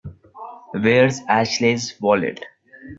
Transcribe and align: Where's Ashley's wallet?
Where's 0.73 1.19
Ashley's 1.27 1.95
wallet? 2.01 2.43